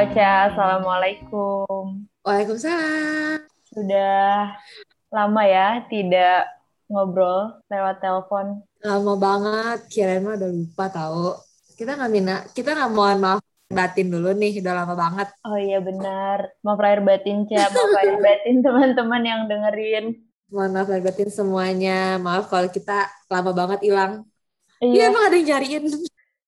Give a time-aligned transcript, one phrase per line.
[0.00, 2.08] Ocha, Assalamualaikum.
[2.24, 3.44] Waalaikumsalam.
[3.68, 4.56] Sudah
[5.12, 6.48] lama ya tidak
[6.88, 8.64] ngobrol lewat telepon.
[8.80, 11.36] Lama banget, kirain mah udah lupa tahu.
[11.76, 15.28] Kita nggak mina, kita nggak mohon maaf batin dulu nih, udah lama banget.
[15.44, 16.48] Oh iya benar.
[16.64, 17.68] Maaf lahir batin, Ca.
[17.68, 20.16] Maaf lahir batin teman-teman yang dengerin.
[20.48, 22.16] Mohon maaf lahir batin semuanya.
[22.16, 24.24] Maaf kalau kita lama banget hilang.
[24.80, 25.84] Iya, Iya emang ada yang nyariin.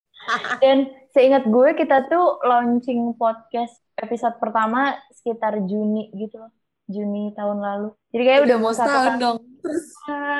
[0.65, 6.53] dan seingat gue kita tuh launching podcast episode pertama sekitar Juni gitu loh.
[6.91, 7.89] Juni tahun lalu.
[8.11, 9.39] Jadi kayak udah mau satu tahun dong.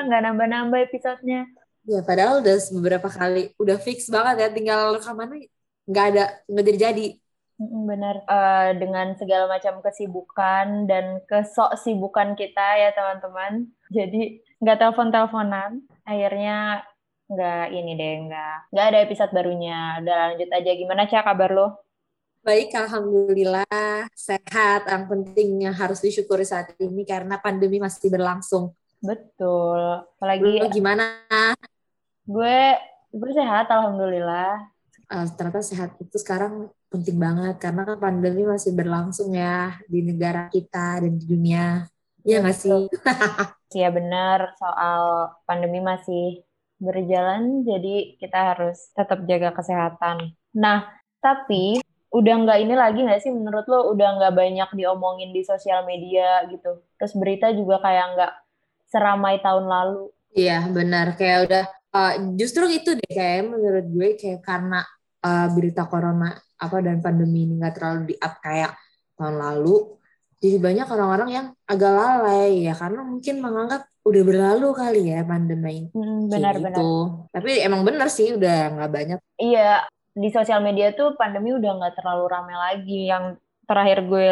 [0.09, 1.47] nggak nambah-nambah episodenya.
[1.87, 4.47] Ya padahal udah beberapa kali, udah fix banget ya.
[4.51, 5.47] Tinggal rekamannya
[5.87, 7.07] nggak ada, nggak jadi jadi.
[7.63, 8.15] Benar.
[8.27, 13.71] Eh, dengan segala macam kesibukan dan kesok sibukan kita ya teman-teman.
[13.93, 15.85] Jadi nggak telepon-teleponan.
[16.03, 16.83] Akhirnya
[17.33, 19.99] nggak ini deh, nggak nggak ada episode barunya.
[19.99, 20.71] Udah lanjut aja.
[20.77, 21.67] Gimana Cak kabar lo?
[22.43, 24.83] Baik, alhamdulillah sehat.
[24.85, 28.75] Yang penting yang harus disyukuri saat ini karena pandemi masih berlangsung.
[28.99, 30.03] Betul.
[30.19, 31.23] Apalagi gimana?
[32.23, 32.57] gue
[33.11, 34.59] gue sehat alhamdulillah.
[35.11, 40.47] uh, ternyata sehat itu sekarang penting banget karena kan pandemi masih berlangsung ya di negara
[40.47, 41.87] kita dan di dunia.
[42.23, 42.87] Iya nggak sih?
[43.73, 46.45] Ya benar soal pandemi masih
[46.83, 50.35] berjalan jadi kita harus tetap jaga kesehatan.
[50.51, 50.85] Nah,
[51.23, 51.79] tapi
[52.13, 56.45] udah nggak ini lagi nggak sih menurut lo udah nggak banyak diomongin di sosial media
[56.51, 56.83] gitu.
[56.99, 58.33] Terus berita juga kayak nggak
[58.93, 60.13] seramai tahun lalu.
[60.37, 64.85] Iya benar kayak udah uh, justru itu deh kayak menurut gue kayak karena
[65.25, 68.77] uh, berita corona apa dan pandemi ini nggak terlalu di up kayak
[69.17, 69.97] tahun lalu.
[70.43, 75.87] Jadi banyak orang-orang yang agak lalai ya karena mungkin menganggap udah berlalu kali ya pandemi.
[75.95, 76.75] Hmm, benar-benar.
[76.75, 76.91] gitu.
[77.31, 79.19] Tapi emang bener sih udah nggak banyak.
[79.39, 83.07] Iya, di sosial media tuh pandemi udah nggak terlalu rame lagi.
[83.07, 84.31] Yang terakhir gue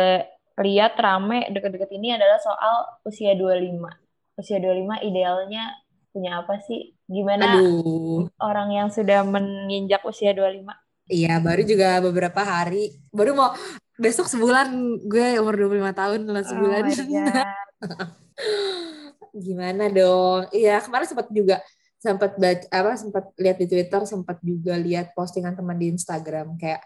[0.60, 3.88] lihat rame deket-deket ini adalah soal usia 25.
[4.36, 5.80] Usia 25 idealnya
[6.12, 6.92] punya apa sih?
[7.08, 8.28] Gimana Aduh.
[8.44, 10.76] orang yang sudah menginjak usia 25?
[11.12, 13.00] Iya, baru juga beberapa hari.
[13.12, 13.52] Baru mau
[14.02, 14.74] besok sebulan
[15.06, 16.84] gue umur 25 tahun lah sebulan.
[16.90, 18.10] Oh.
[19.46, 20.50] Gimana dong?
[20.50, 21.62] Iya, kemarin sempat juga
[22.02, 26.82] sempat baca apa sempat lihat di Twitter, sempat juga lihat postingan teman di Instagram kayak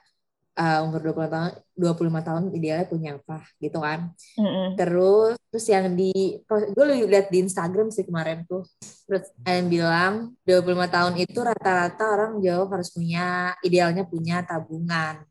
[0.60, 4.12] uh, umur 20 tahun 25 tahun idealnya punya apa gitu kan.
[4.36, 4.76] Mm-mm.
[4.76, 6.12] Terus terus yang di
[6.48, 8.68] gue lihat di Instagram sih kemarin tuh.
[9.08, 15.24] Terus yang bilang 25 tahun itu rata-rata orang Jawa harus punya idealnya punya tabungan.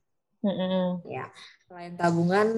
[0.44, 1.08] Mm-mm.
[1.08, 1.28] Ya,
[1.64, 2.48] selain tabungan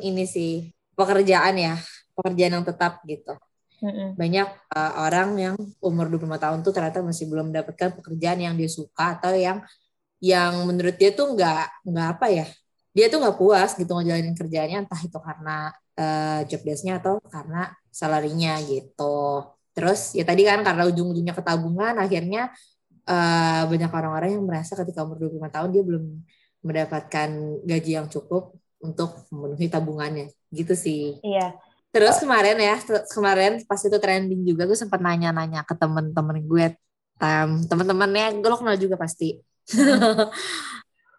[0.00, 1.74] ini sih pekerjaan ya,
[2.16, 3.34] pekerjaan yang tetap gitu.
[3.84, 4.16] Mm-mm.
[4.16, 8.70] Banyak uh, orang yang umur 25 tahun tuh ternyata masih belum mendapatkan pekerjaan yang dia
[8.70, 9.60] suka atau yang
[10.24, 12.46] yang menurut dia tuh nggak nggak apa ya.
[12.94, 15.56] Dia tuh nggak puas gitu ngejalanin kerjaannya entah itu karena
[15.98, 19.44] uh, job desk-nya atau karena salarinya gitu.
[19.74, 22.54] Terus ya tadi kan karena ujung-ujungnya ketabungan akhirnya
[23.04, 26.04] uh, banyak orang-orang yang merasa ketika umur 25 tahun dia belum
[26.64, 27.28] mendapatkan
[27.62, 31.20] gaji yang cukup untuk memenuhi tabungannya gitu sih.
[31.20, 31.56] Iya.
[31.94, 32.74] Terus kemarin ya,
[33.14, 36.74] kemarin pas itu trending juga gue sempat nanya-nanya ke temen-temen gue,
[37.22, 39.38] tem temen-temennya gue lo kenal juga pasti.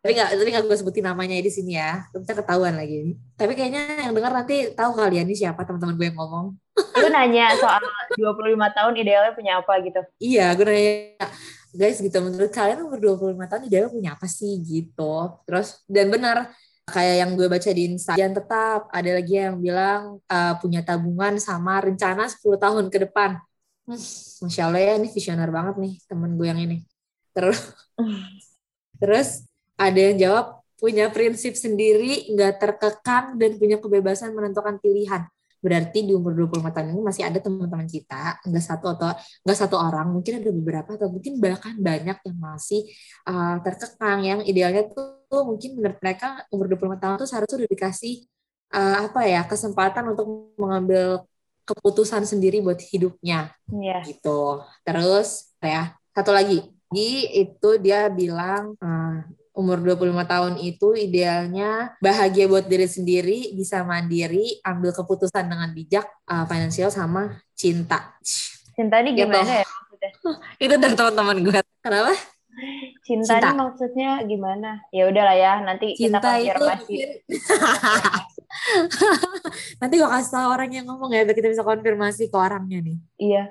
[0.06, 3.16] tapi nggak tapi nggak gue sebutin namanya di sini ya, kita ketahuan lagi.
[3.40, 6.46] Tapi kayaknya yang dengar nanti tahu kalian ini siapa teman-teman gue yang ngomong.
[6.76, 7.80] Lu nanya soal
[8.20, 10.04] 25 tahun idealnya punya apa gitu.
[10.20, 11.26] Iya, gue nanya,
[11.76, 15.36] guys gitu, menurut kalian umur 25 tahun idealnya punya apa sih gitu.
[15.46, 16.50] Terus, dan benar,
[16.88, 21.84] kayak yang gue baca di Instagram tetap, ada lagi yang bilang uh, punya tabungan sama
[21.84, 23.38] rencana 10 tahun ke depan.
[23.86, 24.02] Hmm,
[24.48, 26.78] Masya Allah ya, ini visioner banget nih temen gue yang ini.
[27.36, 27.60] Terus,
[29.04, 35.24] terus ada yang jawab, punya prinsip sendiri, nggak terkekang, dan punya kebebasan menentukan pilihan
[35.66, 39.10] berarti di umur 25 tahun ini masih ada teman-teman kita nggak satu atau
[39.42, 42.86] nggak satu orang mungkin ada beberapa atau mungkin bahkan banyak yang masih
[43.26, 44.22] uh, terkekang.
[44.22, 48.14] Yang idealnya tuh, tuh mungkin menurut mereka umur 25 tahun tuh seharusnya udah dikasih
[48.78, 51.26] uh, apa ya kesempatan untuk mengambil
[51.66, 53.50] keputusan sendiri buat hidupnya.
[53.66, 54.06] Iya.
[54.06, 54.62] gitu.
[54.86, 56.62] Terus ya satu lagi.
[56.94, 59.18] Gi itu dia bilang uh,
[59.56, 66.06] umur 25 tahun itu idealnya bahagia buat diri sendiri, bisa mandiri, ambil keputusan dengan bijak,
[66.28, 68.20] uh, finansial sama cinta.
[68.76, 69.32] Cinta ini Gitu.
[69.32, 70.12] gimana ya maksudnya?
[70.64, 71.60] Itu dari teman-teman gue.
[71.80, 72.14] Kenapa?
[73.04, 73.48] Cinta, Cinta.
[73.52, 74.70] ini maksudnya gimana?
[74.92, 76.96] Ya udahlah ya, nanti kita Cinta itu konfirmasi.
[79.84, 82.98] Nanti gue kasih tau orang yang ngomong ya, biar kita bisa konfirmasi ke orangnya nih.
[83.20, 83.44] Iya.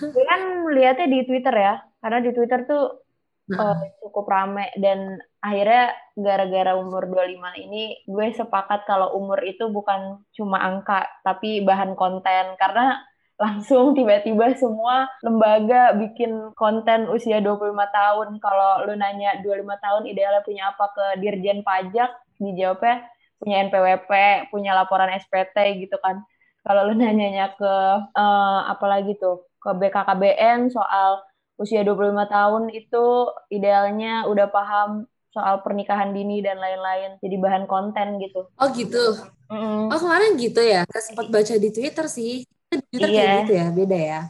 [0.00, 3.04] Gue kan melihatnya di Twitter ya, karena di Twitter tuh
[3.50, 3.76] Eh,
[4.06, 4.70] cukup rame.
[4.78, 11.62] Dan akhirnya gara-gara umur 25 ini gue sepakat kalau umur itu bukan cuma angka tapi
[11.66, 12.54] bahan konten.
[12.54, 13.02] Karena
[13.40, 18.28] langsung tiba-tiba semua lembaga bikin konten usia 25 tahun.
[18.38, 22.10] Kalau lu nanya 25 tahun idealnya punya apa ke Dirjen Pajak
[22.40, 23.04] dijawabnya
[23.40, 24.10] punya NPWP
[24.52, 26.20] punya laporan SPT gitu kan.
[26.60, 27.74] Kalau lu nanyanya ke
[28.12, 29.48] uh, apa lagi tuh?
[29.60, 31.20] Ke BKKBN soal
[31.60, 33.04] usia 25 tahun itu
[33.52, 37.20] idealnya udah paham soal pernikahan dini dan lain-lain.
[37.20, 38.48] Jadi bahan konten gitu.
[38.56, 39.20] Oh gitu?
[39.52, 39.92] Mm.
[39.92, 40.88] oh kemarin gitu ya?
[40.88, 42.48] Sempat baca di Twitter sih.
[42.70, 43.20] Twitter iya.
[43.20, 43.66] kayak gitu ya?
[43.70, 44.20] Beda ya?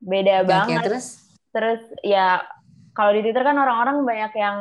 [0.00, 0.66] Beda okay, banget.
[0.66, 1.06] okay, terus?
[1.54, 2.42] Terus ya
[2.92, 4.56] kalau di Twitter kan orang-orang banyak yang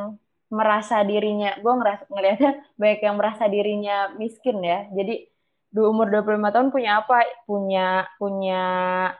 [0.50, 2.52] merasa dirinya gue ngerasa ngelihatnya
[2.82, 4.86] banyak yang merasa dirinya miskin ya.
[4.94, 5.30] Jadi
[5.70, 7.22] di umur 25 tahun punya apa?
[7.46, 8.64] Punya punya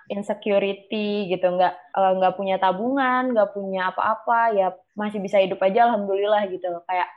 [0.10, 4.68] insecurity gitu, nggak eh, nggak punya tabungan, nggak punya apa-apa, ya
[4.98, 6.66] masih bisa hidup aja alhamdulillah gitu.
[6.90, 7.10] Kayak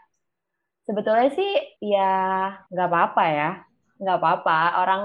[0.84, 1.50] sebetulnya sih
[1.80, 2.12] ya
[2.68, 3.50] nggak apa-apa ya,
[4.00, 4.58] nggak apa-apa.
[4.84, 5.02] Orang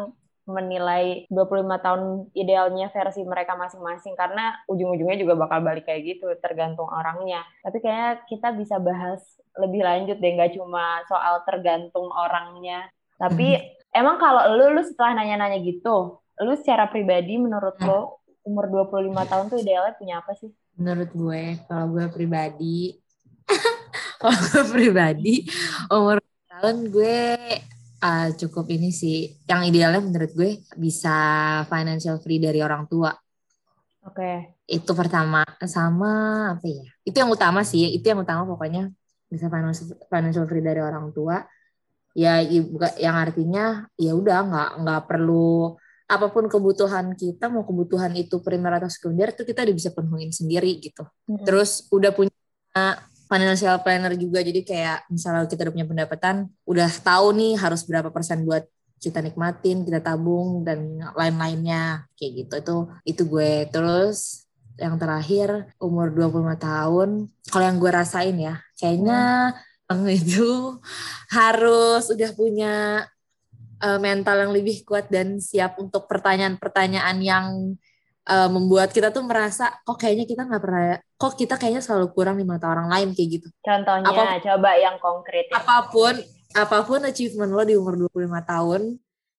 [0.47, 6.87] menilai 25 tahun idealnya versi mereka masing-masing karena ujung-ujungnya juga bakal balik kayak gitu tergantung
[6.87, 7.43] orangnya.
[7.63, 9.23] Tapi kayaknya kita bisa bahas
[9.59, 12.91] lebih lanjut deh nggak cuma soal tergantung orangnya.
[13.15, 17.87] Tapi mhm emang kalau lu lu setelah nanya-nanya gitu, lu secara pribadi menurut hmm.
[17.87, 20.49] lo umur 25 tahun tuh idealnya punya apa sih?
[20.79, 22.95] Menurut gue, kalau gue pribadi
[24.21, 25.47] kalau gue pribadi
[25.91, 27.19] umur tahun gue
[28.01, 29.33] uh, cukup ini sih.
[29.49, 31.17] Yang idealnya menurut gue bisa
[31.67, 33.11] financial free dari orang tua.
[34.07, 34.15] Oke.
[34.15, 34.37] Okay.
[34.67, 36.11] Itu pertama sama
[36.55, 36.85] apa ya?
[37.03, 37.95] Itu yang utama sih.
[37.97, 38.91] Itu yang utama pokoknya
[39.27, 41.43] bisa financial financial free dari orang tua
[42.17, 42.41] ya
[42.97, 45.77] yang artinya ya udah nggak nggak perlu
[46.09, 50.33] apa pun kebutuhan kita mau kebutuhan itu primer atau sekunder itu kita udah bisa penuhin
[50.33, 51.05] sendiri gitu.
[51.05, 51.45] Mm-hmm.
[51.45, 52.33] terus udah punya
[53.29, 56.35] financial planner juga jadi kayak misalnya kita udah punya pendapatan
[56.65, 58.65] udah tahu nih harus berapa persen buat
[58.97, 62.53] kita nikmatin kita tabung dan lain-lainnya kayak gitu.
[62.57, 63.69] Itu itu gue.
[63.69, 64.49] Terus
[64.81, 67.09] yang terakhir umur 25 tahun.
[67.29, 69.75] Kalau yang gue rasain ya kayaknya hmm
[70.19, 70.75] itu
[71.31, 73.05] harus udah punya
[73.83, 77.45] uh, mental yang lebih kuat dan siap untuk pertanyaan-pertanyaan yang
[78.27, 82.35] uh, membuat kita tuh merasa kok kayaknya kita nggak pernah kok kita kayaknya selalu kurang
[82.37, 83.47] di mata orang lain kayak gitu.
[83.63, 85.47] Contohnya Apa, coba yang konkret.
[85.49, 85.63] Ya.
[85.63, 86.13] Apa pun
[86.55, 88.81] apa pun achievement lo di umur 25 tahun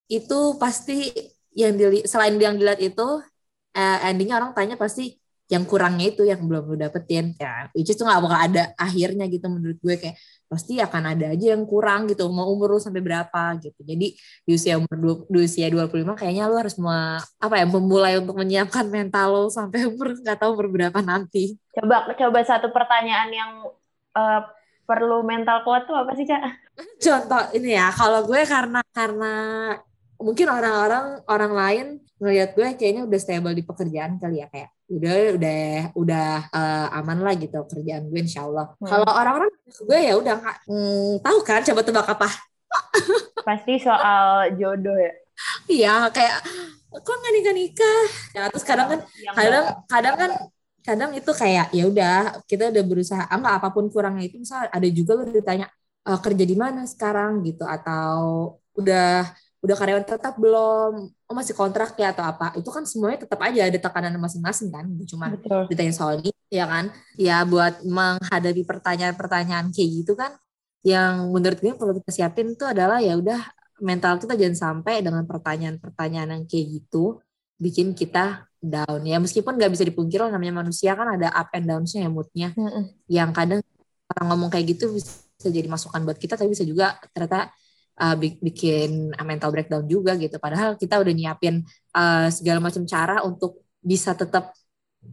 [0.09, 1.13] itu pasti
[1.57, 3.21] yang dili selain yang dilihat itu
[3.75, 5.19] uh, endingnya orang tanya pasti
[5.49, 9.25] yang kurangnya itu yang belum lo dapetin ya which is tuh gak bakal ada akhirnya
[9.33, 10.17] gitu menurut gue kayak
[10.49, 13.85] pasti akan ada aja yang kurang gitu mau umur lu sampai berapa gitu.
[13.85, 18.41] Jadi di usia umur di usia 25 kayaknya lu harus me, apa ya memulai untuk
[18.41, 21.61] menyiapkan mental lo sampai umur nggak tahu umur berapa nanti.
[21.77, 23.51] Coba coba satu pertanyaan yang
[24.17, 24.41] uh,
[24.89, 26.41] perlu mental kuat tuh apa sih cak?
[26.97, 29.33] Contoh ini ya kalau gue karena karena
[30.17, 31.87] mungkin orang-orang orang lain
[32.19, 35.61] ngelihat gue kayaknya udah stable di pekerjaan kali ya kayak udah udah
[35.93, 38.73] udah uh, aman lah gitu kerjaan gue insya Allah.
[38.81, 38.89] Hmm.
[38.89, 42.29] Kalau orang-orang gue ya udah hmm, tahu kan coba tebak apa?
[43.47, 45.13] Pasti soal jodoh ya.
[45.69, 46.41] Iya kayak
[46.89, 48.05] kok nggak nikah nikah?
[48.33, 49.01] Ya terus kadang kan
[49.37, 50.31] kadang kadang kan
[50.89, 54.73] kadang itu kayak ya udah kita udah berusaha enggak ah, apa pun kurangnya itu misal
[54.73, 55.69] ada juga lo ditanya
[56.01, 61.11] e, kerja di mana sekarang gitu atau udah udah karyawan tetap belum?
[61.27, 62.55] Oh masih kontrak ya atau apa?
[62.55, 64.87] Itu kan semuanya tetap aja ada tekanan masing-masing kan?
[65.05, 65.67] Cuma Betul.
[65.67, 66.95] ditanya soal ini ya kan?
[67.19, 70.39] Ya buat menghadapi pertanyaan-pertanyaan kayak gitu kan
[70.87, 73.43] yang menurut gue perlu kita siapin itu adalah ya udah
[73.83, 77.19] mental kita jangan sampai dengan pertanyaan-pertanyaan yang kayak gitu
[77.59, 79.03] bikin kita down.
[79.03, 82.49] Ya meskipun nggak bisa dipungkiri namanya manusia kan ada up and downsnya ya moodnya.
[82.55, 82.85] Mm -mm.
[83.11, 83.61] yang kadang
[84.09, 87.51] orang ngomong kayak gitu bisa jadi masukan buat kita tapi bisa juga ternyata
[87.99, 90.39] uh, bikin mental breakdown juga gitu.
[90.39, 94.55] Padahal kita udah nyiapin uh, segala macam cara untuk bisa tetap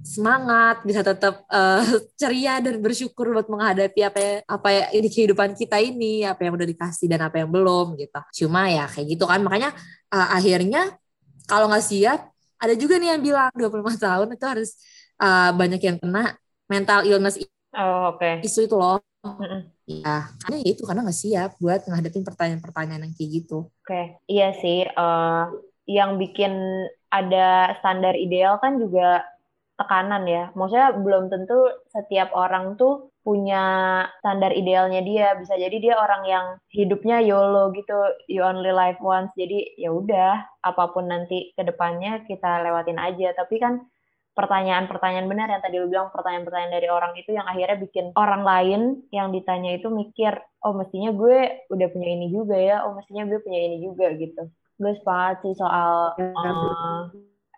[0.02, 1.82] semangat, bisa tetap uh,
[2.20, 6.54] ceria dan bersyukur buat menghadapi apa ya, apa ya ini kehidupan kita ini, apa yang
[6.58, 8.46] udah dikasih dan apa yang belum gitu.
[8.46, 9.74] Cuma ya kayak gitu kan makanya
[10.14, 10.96] uh, akhirnya
[11.46, 14.70] kalau nggak siap ada juga nih yang bilang 25 tahun itu harus
[15.22, 17.38] uh, banyak yang kena mental illness
[17.78, 18.42] oh, okay.
[18.42, 18.98] isu itu loh
[19.86, 23.70] Ya, karena itu karena nggak siap buat menghadapi pertanyaan-pertanyaan yang kayak gitu.
[23.70, 24.06] Oke, okay.
[24.26, 24.90] iya sih.
[24.98, 25.54] Uh,
[25.86, 26.54] yang bikin
[27.14, 29.22] ada standar ideal kan juga
[29.78, 30.50] tekanan ya.
[30.58, 33.64] Maksudnya belum tentu setiap orang tuh punya
[34.22, 35.38] standar idealnya dia.
[35.38, 37.98] Bisa jadi dia orang yang hidupnya YOLO gitu,
[38.32, 39.30] you only live once.
[39.38, 43.36] Jadi ya udah, apa pun nanti ke depannya kita lewatin aja.
[43.38, 43.86] Tapi kan
[44.36, 48.82] pertanyaan-pertanyaan benar yang tadi lu bilang pertanyaan-pertanyaan dari orang itu yang akhirnya bikin orang lain
[49.10, 53.40] yang ditanya itu mikir oh mestinya gue udah punya ini juga ya oh mestinya gue
[53.40, 54.52] punya ini juga gitu.
[54.76, 57.08] Gue sepakat sih soal uh,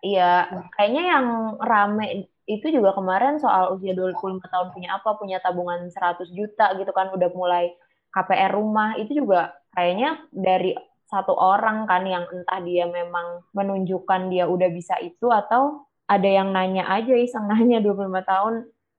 [0.06, 0.46] iya
[0.78, 1.26] kayaknya yang
[1.58, 6.94] rame itu juga kemarin soal usia 25 tahun punya apa punya tabungan 100 juta gitu
[6.94, 7.74] kan udah mulai
[8.14, 10.72] KPR rumah itu juga kayaknya dari
[11.08, 16.50] satu orang kan yang entah dia memang menunjukkan dia udah bisa itu atau ada yang
[16.50, 18.54] nanya aja iseng nanya 25 tahun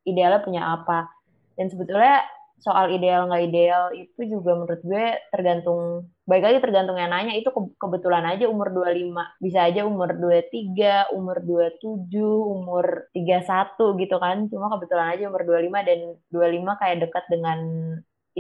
[0.06, 1.10] idealnya punya apa.
[1.58, 2.24] Dan sebetulnya
[2.60, 7.48] soal ideal nggak ideal itu juga menurut gue tergantung baik lagi tergantung yang nanya itu
[7.56, 12.86] ke kebetulan aja umur 25 bisa aja umur 23 umur 27 umur
[13.16, 14.38] 31 gitu kan.
[14.51, 16.00] Cuma kebetulan aja umur 25 dan
[16.32, 17.60] 25 kayak dekat dengan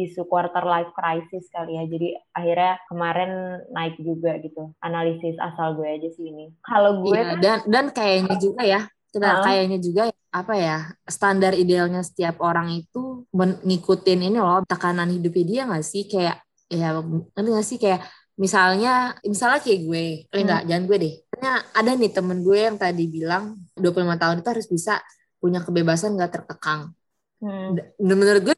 [0.07, 1.83] isu quarter life crisis kali ya.
[1.87, 3.31] Jadi akhirnya kemarin
[3.73, 4.71] naik juga gitu.
[4.79, 6.55] Analisis asal gue aja sih ini.
[6.63, 8.81] Kalau gue iya, kan, dan dan kayaknya juga ya.
[9.17, 10.77] Nah, kayaknya juga apa ya
[11.09, 16.05] standar idealnya setiap orang itu ngikutin ini loh tekanan hidupnya dia nggak sih?
[16.05, 16.95] Kayak ya
[17.35, 17.77] nanti nggak sih?
[17.81, 18.05] Kayak
[18.39, 20.39] misalnya misalnya kayak gue eh, hmm.
[20.45, 21.15] enggak jangan gue deh.
[21.33, 23.43] Karena ada nih temen gue yang tadi bilang
[23.75, 24.93] 25 tahun itu harus bisa
[25.39, 26.93] punya kebebasan nggak terkekang.
[27.39, 27.79] Hmm.
[28.03, 28.55] menurut gue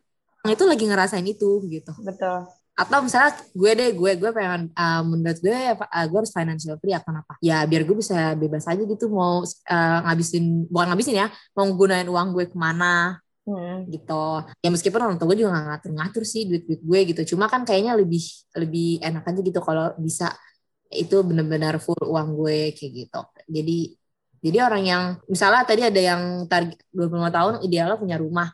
[0.49, 1.93] itu lagi ngerasain itu gitu.
[2.01, 2.49] Betul.
[2.73, 6.97] Atau misalnya gue deh gue gue pengen uh, menurut gue uh, gue harus financial free
[6.97, 7.33] apa apa?
[7.43, 12.07] Ya biar gue bisa bebas aja gitu mau uh, ngabisin bukan ngabisin ya mau gunain
[12.09, 13.91] uang gue ke mana hmm.
[13.91, 14.25] gitu.
[14.65, 17.35] Ya meskipun orang tua gue juga gak ngatur-ngatur sih duit duit gue gitu.
[17.35, 18.23] Cuma kan kayaknya lebih
[18.57, 20.33] lebih enak aja gitu kalau bisa
[20.91, 23.21] itu benar-benar full uang gue kayak gitu.
[23.45, 23.77] Jadi
[24.41, 28.49] jadi orang yang misalnya tadi ada yang target 25 tahun idealnya punya rumah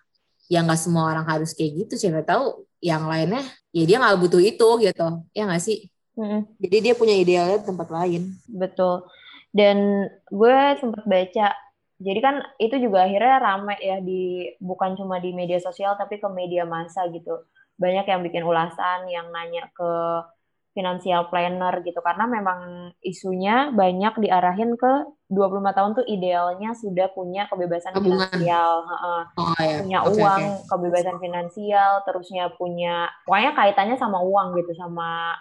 [0.48, 3.44] ya nggak semua orang harus kayak gitu siapa tahu yang lainnya
[3.75, 5.08] ya dia nggak butuh itu gitu.
[5.36, 5.88] Ya nggak sih?
[6.18, 6.42] Mm-hmm.
[6.58, 8.34] jadi dia punya idealnya di tempat lain.
[8.50, 9.06] Betul.
[9.54, 11.48] Dan gue sempat baca
[11.98, 16.30] jadi kan itu juga akhirnya rame ya di bukan cuma di media sosial tapi ke
[16.30, 17.46] media massa gitu.
[17.77, 19.92] Banyak yang bikin ulasan yang nanya ke
[20.77, 27.50] financial planner gitu karena memang isunya banyak diarahin ke 25 tahun tuh idealnya sudah punya
[27.50, 28.29] kebebasan Tabungan.
[28.29, 29.81] finansial, uh, oh, iya.
[29.81, 30.65] punya okay, uang, okay.
[30.69, 35.36] kebebasan finansial, terusnya punya pokoknya kaitannya sama uang gitu sama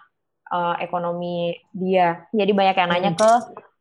[0.51, 2.27] uh, ekonomi dia.
[2.35, 3.21] Jadi banyak yang nanya hmm.
[3.21, 3.31] ke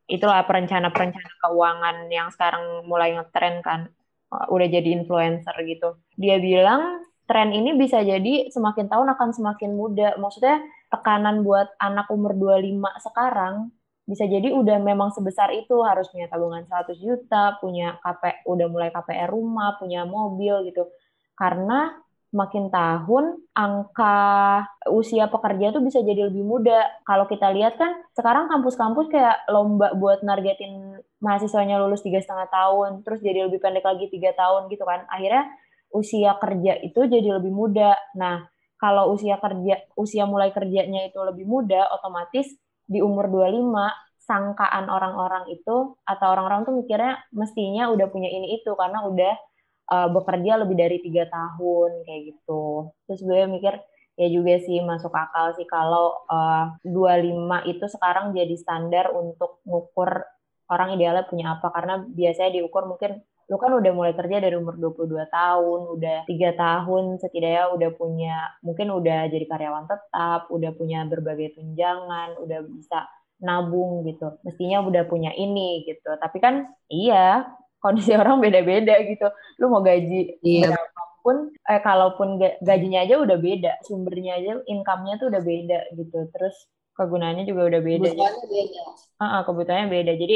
[0.05, 3.89] itulah perencana-perencana keuangan yang sekarang mulai ngetren kan,
[4.29, 5.97] uh, udah jadi influencer gitu.
[6.19, 10.13] Dia bilang tren ini bisa jadi semakin tahun akan semakin muda.
[10.21, 10.62] Maksudnya
[10.96, 13.75] tekanan buat anak umur 25 sekarang
[14.06, 18.94] bisa jadi udah memang sebesar itu harus punya tabungan 100 juta, punya KP udah mulai
[18.94, 20.86] KPR rumah, punya mobil gitu.
[21.34, 21.90] Karena
[22.30, 24.18] makin tahun angka
[24.94, 26.86] usia pekerja tuh bisa jadi lebih muda.
[27.08, 33.02] Kalau kita lihat kan sekarang kampus-kampus kayak lomba buat nargetin mahasiswanya lulus tiga setengah tahun,
[33.02, 35.10] terus jadi lebih pendek lagi tiga tahun gitu kan.
[35.10, 35.50] Akhirnya
[35.90, 37.98] usia kerja itu jadi lebih muda.
[38.14, 38.46] Nah,
[38.86, 42.54] kalau usia kerja usia mulai kerjanya itu lebih muda, otomatis
[42.86, 43.74] di umur 25
[44.22, 49.34] sangkaan orang-orang itu atau orang-orang tuh mikirnya mestinya udah punya ini itu karena udah
[49.89, 52.94] uh, bekerja lebih dari tiga tahun kayak gitu.
[53.10, 53.74] Terus gue mikir
[54.22, 60.30] ya juga sih masuk akal sih kalau uh, 25 itu sekarang jadi standar untuk ngukur
[60.70, 64.74] orang idealnya punya apa karena biasanya diukur mungkin lu kan udah mulai kerja dari umur
[64.78, 68.36] 22 tahun, udah tiga tahun setidaknya udah punya,
[68.66, 73.06] mungkin udah jadi karyawan tetap, udah punya berbagai tunjangan, udah bisa
[73.46, 74.34] nabung gitu.
[74.42, 76.10] Mestinya udah punya ini gitu.
[76.18, 77.46] Tapi kan iya,
[77.78, 79.30] kondisi orang beda-beda gitu.
[79.62, 80.74] Lu mau gaji iya.
[80.74, 82.28] berapapun, eh kalaupun
[82.66, 86.20] gajinya aja udah beda, sumbernya aja, income-nya tuh udah beda gitu.
[86.34, 86.56] Terus
[86.96, 88.10] kegunaannya juga udah beda.
[88.10, 88.82] Kebutuhannya beda.
[88.90, 90.12] Uh, uh, kebutuhannya beda.
[90.16, 90.36] Jadi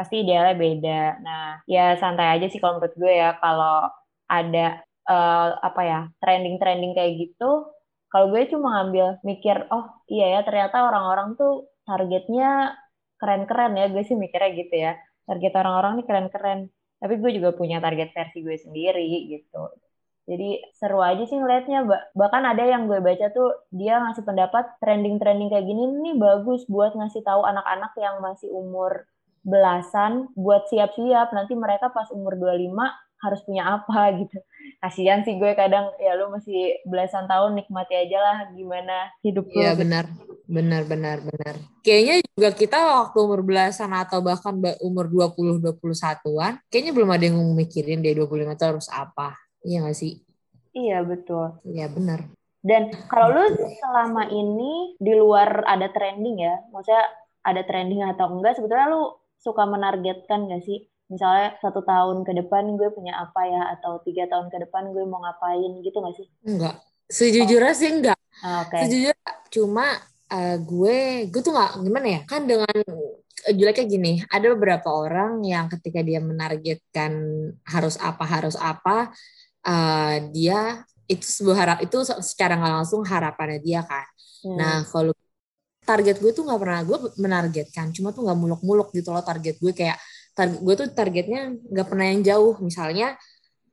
[0.00, 1.00] pasti idealnya beda.
[1.20, 3.84] Nah, ya santai aja sih kalau menurut gue ya kalau
[4.32, 7.68] ada uh, apa ya trending-trending kayak gitu.
[8.08, 12.80] Kalau gue cuma ngambil mikir, oh iya ya ternyata orang-orang tuh targetnya
[13.20, 13.92] keren-keren ya.
[13.92, 14.92] Gue sih mikirnya gitu ya.
[15.28, 16.60] Target orang-orang nih keren-keren.
[16.96, 19.62] Tapi gue juga punya target versi gue sendiri gitu.
[20.24, 21.84] Jadi seru aja sih ngeliatnya.
[22.16, 26.96] Bahkan ada yang gue baca tuh dia ngasih pendapat trending-trending kayak gini nih bagus buat
[26.96, 29.04] ngasih tahu anak-anak yang masih umur
[29.40, 32.76] belasan buat siap-siap nanti mereka pas umur 25
[33.20, 34.40] harus punya apa gitu.
[34.80, 39.60] Kasihan sih gue kadang ya lu masih belasan tahun nikmati aja lah gimana hidup lu.
[39.60, 40.08] Iya benar.
[40.50, 41.54] Benar benar benar.
[41.84, 47.38] Kayaknya juga kita waktu umur belasan atau bahkan umur 20 21-an kayaknya belum ada yang
[47.54, 49.36] mikirin deh 25 tahun harus apa.
[49.60, 50.24] Iya gak sih?
[50.72, 51.60] Iya betul.
[51.68, 52.24] Iya benar.
[52.60, 57.08] Dan kalau lu selama ini di luar ada trending ya, maksudnya
[57.40, 60.86] ada trending atau enggak, sebetulnya lu suka menargetkan gak sih?
[61.10, 63.62] Misalnya satu tahun ke depan gue punya apa ya?
[63.74, 65.80] Atau tiga tahun ke depan gue mau ngapain?
[65.82, 66.26] Gitu gak sih?
[66.46, 66.76] Enggak.
[67.10, 67.78] Sejujurnya oh.
[67.78, 68.20] sih enggak.
[68.40, 68.86] Ah, okay.
[68.86, 69.18] sejujurnya
[69.50, 69.98] cuma
[70.30, 72.20] uh, gue gue tuh nggak gimana ya?
[72.30, 74.12] Kan dengan uh, jeleknya gini.
[74.30, 77.12] Ada beberapa orang yang ketika dia menargetkan
[77.66, 79.10] harus apa harus apa
[79.66, 84.06] uh, dia itu sebuah harap itu secara nggak langsung harapannya dia kan.
[84.40, 84.56] Hmm.
[84.56, 85.12] nah kalau
[85.90, 89.74] target gue tuh nggak pernah gue menargetkan cuma tuh nggak muluk-muluk gitu loh target gue
[89.74, 89.98] kayak
[90.34, 92.54] target gue tuh targetnya nggak pernah yang jauh.
[92.62, 93.16] Misalnya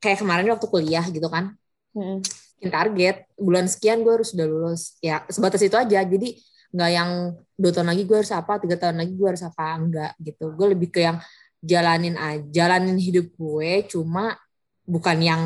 [0.03, 1.55] kayak kemarin waktu kuliah gitu kan.
[1.97, 2.21] Hmm.
[2.57, 4.97] target bulan sekian gue harus udah lulus.
[4.99, 6.01] Ya sebatas itu aja.
[6.01, 6.41] Jadi
[6.73, 7.09] nggak yang
[7.55, 10.45] dua tahun lagi gue harus apa tiga tahun lagi gue harus apa enggak gitu.
[10.57, 11.21] Gue lebih ke yang
[11.61, 14.37] jalanin aja jalanin hidup gue cuma
[14.85, 15.41] bukan yang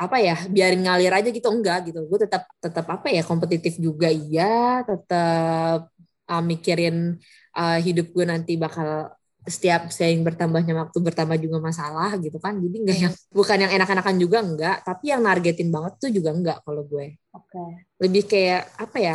[0.00, 2.02] apa ya biarin ngalir aja gitu enggak gitu.
[2.10, 5.86] Gue tetap tetap apa ya kompetitif juga iya tetap
[6.30, 7.18] uh, mikirin
[7.58, 9.10] uh, hidup gue nanti bakal
[9.48, 12.60] setiap sering bertambahnya waktu bertambah juga masalah gitu kan.
[12.60, 16.58] Jadi enggak yang bukan yang enak-enakan juga enggak tapi yang nargetin banget tuh juga enggak
[16.60, 17.16] kalau gue.
[17.30, 17.46] Oke.
[17.46, 17.70] Okay.
[18.00, 19.14] lebih kayak apa ya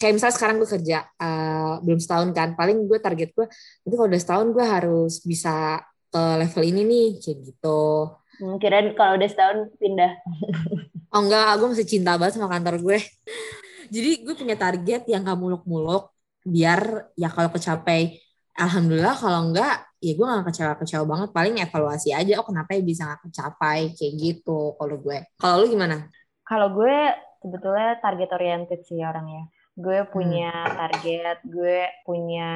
[0.00, 3.46] kayak misalnya sekarang gue kerja uh, belum setahun kan paling gue target gue
[3.84, 5.80] nanti kalau udah setahun gue harus bisa
[6.12, 7.82] ke level ini nih kayak gitu.
[8.40, 10.12] Hmm, kirain kalau udah setahun pindah.
[11.12, 12.98] Oh enggak gue masih cinta banget sama kantor gue.
[13.92, 16.08] Jadi gue punya target yang gak muluk-muluk
[16.42, 18.18] biar ya kalau kecapai
[18.58, 21.28] alhamdulillah kalau enggak ya gue gak kecewa-kecewa banget.
[21.30, 25.18] Paling evaluasi aja oh kenapa ya bisa gak kecapai kayak gitu kalau gue.
[25.38, 26.10] Kalau lu gimana?
[26.42, 26.96] Kalau gue
[27.38, 29.46] sebetulnya target oriented sih orangnya.
[29.72, 30.74] Gue punya hmm.
[30.76, 32.50] target gue punya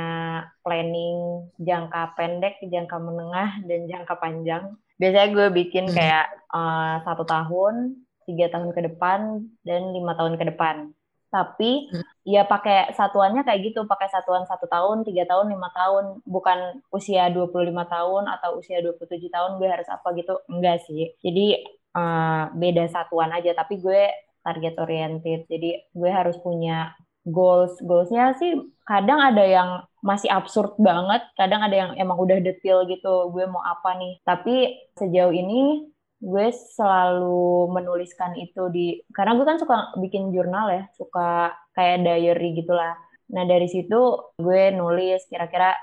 [0.60, 4.74] planning jangka pendek jangka menengah dan jangka panjang.
[4.98, 5.94] Biasanya gue bikin hmm.
[5.96, 10.90] kayak uh, satu tahun tiga tahun ke depan dan lima tahun ke depan
[11.30, 12.04] tapi hmm.
[12.22, 16.22] ya pakai satuannya kayak gitu pakai satuan satu tahun tiga tahun lima tahun.
[16.24, 21.12] Bukan usia 25 tahun atau usia 27 tahun gue harus apa gitu enggak sih.
[21.20, 21.66] Jadi
[21.98, 23.52] uh, beda satuan aja.
[23.52, 24.10] Tapi gue
[24.46, 25.50] target oriented.
[25.50, 26.94] Jadi gue harus punya
[27.26, 27.74] goals.
[27.82, 28.54] Goalsnya sih
[28.86, 29.70] kadang ada yang
[30.00, 31.26] masih absurd banget.
[31.34, 34.22] Kadang ada yang emang udah detail gitu gue mau apa nih.
[34.22, 40.82] Tapi sejauh ini gue selalu menuliskan itu di karena gue kan suka bikin jurnal ya
[40.96, 42.96] suka kayak diary gitulah.
[43.32, 45.76] Nah dari situ gue nulis kira-kira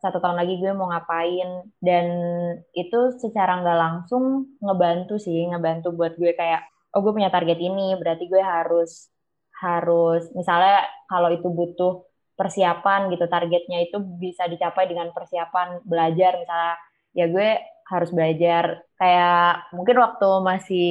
[0.00, 1.68] satu tahun lagi gue mau ngapain.
[1.76, 2.06] Dan
[2.72, 6.64] itu secara nggak langsung ngebantu sih ngebantu buat gue kayak
[6.96, 9.12] oh gue punya target ini berarti gue harus
[9.60, 12.04] harus misalnya kalau itu butuh
[12.36, 16.36] persiapan gitu targetnya itu bisa dicapai dengan persiapan belajar.
[16.40, 16.74] Misalnya
[17.16, 18.64] ya gue harus belajar.
[18.98, 20.90] Kayak mungkin waktu masih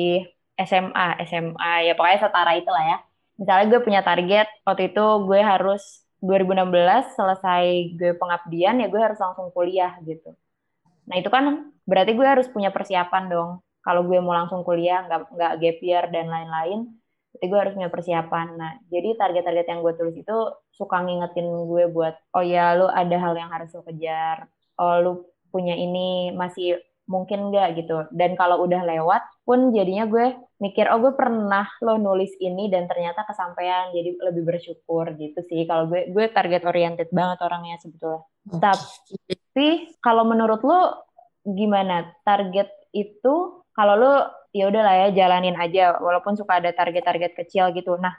[0.55, 2.97] SMA SMA ya pokoknya setara itulah ya.
[3.35, 5.81] Misalnya gue punya target waktu itu gue harus
[6.23, 7.65] 2016 selesai
[7.99, 10.31] gue pengabdian ya gue harus langsung kuliah gitu.
[11.09, 13.51] Nah itu kan berarti gue harus punya persiapan dong.
[13.85, 16.95] Kalau gue mau langsung kuliah nggak nggak gap year dan lain-lain
[17.35, 18.47] jadi gue harus punya persiapan.
[18.55, 20.37] Nah jadi target-target yang gue tulis itu
[20.71, 24.47] suka ngingetin gue buat oh ya lu ada hal yang harus lo kejar.
[24.79, 25.11] Oh lu
[25.55, 28.09] punya ini masih mungkin enggak gitu.
[28.11, 32.89] Dan kalau udah lewat pun jadinya gue mikir, oh gue pernah lo nulis ini dan
[32.89, 35.63] ternyata kesampaian, jadi lebih bersyukur gitu sih.
[35.69, 38.25] Kalau gue gue target oriented banget orangnya sebetulnya.
[38.45, 41.07] Tapi kalau menurut lo
[41.45, 43.63] gimana target itu?
[43.71, 44.13] Kalau lo
[44.51, 47.95] ya udahlah ya jalanin aja, walaupun suka ada target-target kecil gitu.
[48.01, 48.17] Nah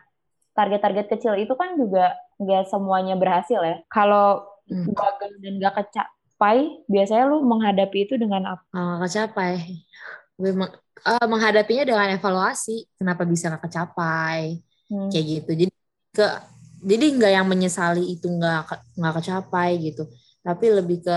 [0.57, 3.77] target-target kecil itu kan juga nggak semuanya berhasil ya.
[3.91, 4.95] Kalau hmm.
[4.95, 8.65] gagal dan gak kecak kecapai, biasanya lu menghadapi itu dengan apa?
[8.77, 9.81] Oh, kecapai.
[10.37, 10.69] Gue meng,
[11.09, 12.85] uh, menghadapinya dengan evaluasi.
[13.01, 14.61] Kenapa bisa gak kecapai?
[14.93, 15.09] Hmm.
[15.09, 15.51] Kayak gitu.
[15.65, 15.73] Jadi
[16.13, 16.29] ke
[16.87, 18.69] jadi nggak yang menyesali itu nggak
[19.01, 20.05] nggak kecapai gitu.
[20.45, 21.17] Tapi lebih ke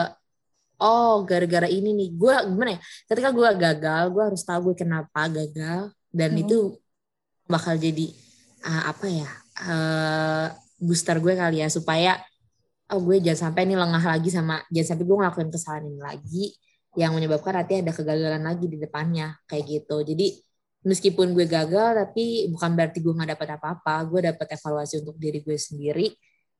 [0.79, 5.27] oh gara-gara ini nih gue gimana ya ketika gue gagal gue harus tahu gue kenapa
[5.27, 6.41] gagal dan hmm.
[6.47, 6.57] itu
[7.51, 8.15] bakal jadi
[8.63, 9.29] uh, apa ya
[9.67, 10.47] uh,
[10.79, 12.15] booster gue kali ya supaya
[12.89, 16.45] oh gue jangan sampai ini lengah lagi sama jangan sampai gue ngelakuin kesalahan ini lagi
[16.97, 20.01] yang menyebabkan nanti ada kegagalan lagi di depannya kayak gitu.
[20.01, 20.41] Jadi
[20.81, 23.95] meskipun gue gagal tapi bukan berarti gue nggak dapat apa-apa.
[24.09, 26.09] Gue dapat evaluasi untuk diri gue sendiri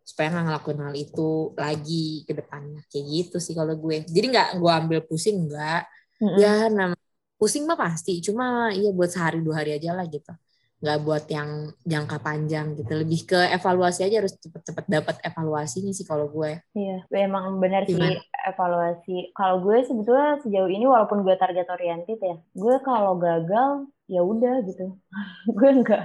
[0.06, 2.82] supaya nggak ngelakuin hal itu lagi ke depannya.
[2.94, 4.06] Kayak gitu sih kalau gue.
[4.06, 5.84] Jadi nggak gue ambil pusing nggak.
[6.20, 6.40] Mm-hmm.
[6.44, 6.96] ya nama
[7.40, 8.22] pusing mah pasti.
[8.22, 10.30] Cuma iya buat sehari dua hari aja lah gitu
[10.80, 12.92] nggak buat yang jangka panjang gitu.
[12.96, 16.64] Lebih ke evaluasi aja harus cepet-cepet dapat evaluasinya sih kalau gue.
[16.76, 18.00] Iya emang benar sih
[18.48, 19.36] evaluasi.
[19.36, 24.66] Kalau gue sebetulnya sejauh ini walaupun gue target oriented ya gue kalau gagal ya udah
[24.66, 24.98] gitu.
[25.58, 26.04] Gue nggak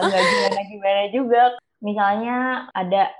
[0.00, 1.42] nggak gimana gimana juga.
[1.84, 2.36] Misalnya
[2.72, 3.12] ada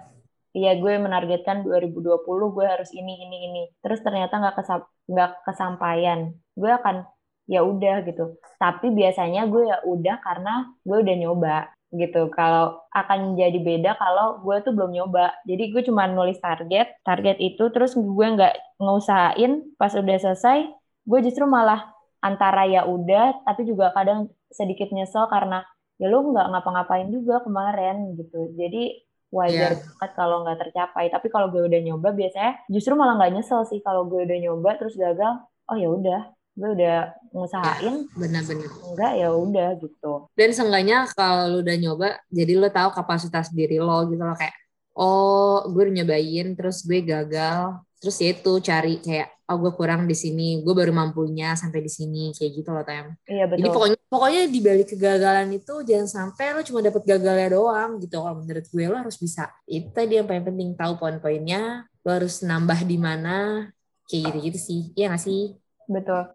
[0.57, 3.63] iya gue menargetkan 2020 gue harus ini ini ini.
[3.85, 6.33] Terus ternyata nggak kesam nggak kesampaian.
[6.57, 7.05] Gue akan
[7.47, 8.37] ya udah gitu.
[8.59, 11.57] Tapi biasanya gue ya udah karena gue udah nyoba
[11.95, 12.29] gitu.
[12.35, 15.33] Kalau akan jadi beda kalau gue tuh belum nyoba.
[15.47, 20.69] Jadi gue cuma nulis target target itu terus gue nggak ngusahain pas udah selesai
[21.07, 21.87] gue justru malah
[22.19, 25.63] antara ya udah tapi juga kadang sedikit nyesel karena
[26.03, 28.53] ya lu nggak ngapa-ngapain juga kemarin gitu.
[28.59, 29.83] Jadi wajar yeah.
[29.83, 31.07] banget kalau nggak tercapai.
[31.15, 34.75] Tapi kalau gue udah nyoba biasanya justru malah nggak nyesel sih kalau gue udah nyoba
[34.79, 38.73] terus gagal oh ya udah gue udah ngusahain benar-benar.
[38.73, 40.13] enggak ya udah gitu.
[40.33, 44.57] Dan seenggaknya kalau lu udah nyoba jadi lo tahu kapasitas diri lo gitu loh kayak
[44.97, 50.09] oh gue udah nyobain terus gue gagal terus ya itu cari kayak oh gue kurang
[50.09, 53.13] di sini gue baru mampunya sampai di sini kayak gitu loh tem.
[53.29, 53.59] Iya betul.
[53.61, 58.17] jadi pokoknya pokoknya di balik kegagalan itu jangan sampai lo cuma dapat gagalnya doang gitu.
[58.17, 59.53] Kalau menurut gue lo harus bisa.
[59.69, 63.69] Itu tadi yang paling penting tahu poin-poinnya lo harus nambah di mana
[64.09, 64.81] kayak gitu gitu sih.
[64.97, 65.53] Iya gak sih?
[65.85, 66.33] Betul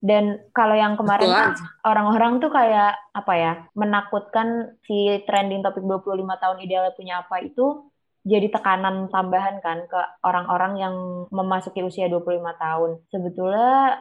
[0.00, 1.52] dan kalau yang kemarin kan
[1.84, 7.84] orang-orang tuh kayak apa ya, menakutkan si trending topik 25 tahun idealnya punya apa itu
[8.24, 10.94] jadi tekanan tambahan kan ke orang-orang yang
[11.28, 12.90] memasuki usia 25 tahun.
[13.12, 14.00] Sebetulnya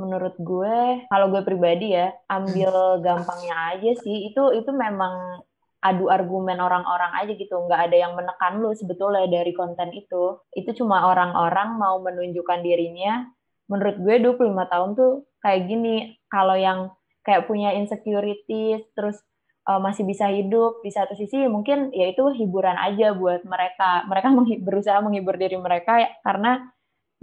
[0.00, 3.00] menurut gue kalau gue pribadi ya, ambil hmm.
[3.04, 4.32] gampangnya aja sih.
[4.32, 5.44] Itu itu memang
[5.84, 10.72] adu argumen orang-orang aja gitu nggak ada yang menekan lu sebetulnya dari konten itu itu
[10.80, 13.28] cuma orang-orang mau menunjukkan dirinya
[13.70, 16.92] menurut gue 25 tahun tuh kayak gini kalau yang
[17.24, 19.20] kayak punya insecurity terus
[19.68, 24.28] uh, masih bisa hidup di satu sisi mungkin ya itu hiburan aja buat mereka mereka
[24.36, 26.74] menghi berusaha menghibur diri mereka ya, karena